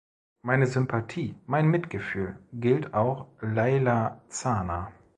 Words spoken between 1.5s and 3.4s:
Mitgefühl gilt auch